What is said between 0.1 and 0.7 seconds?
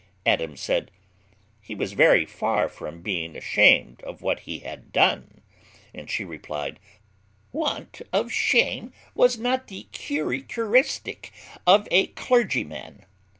Adams